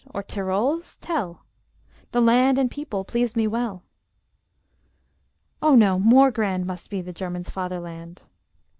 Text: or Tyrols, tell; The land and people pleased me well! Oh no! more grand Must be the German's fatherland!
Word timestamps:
or 0.15 0.23
Tyrols, 0.23 0.97
tell; 0.97 1.45
The 2.11 2.21
land 2.21 2.57
and 2.57 2.71
people 2.71 3.03
pleased 3.03 3.35
me 3.37 3.45
well! 3.45 3.83
Oh 5.61 5.75
no! 5.75 5.99
more 5.99 6.31
grand 6.31 6.65
Must 6.65 6.89
be 6.89 7.03
the 7.03 7.13
German's 7.13 7.51
fatherland! 7.51 8.23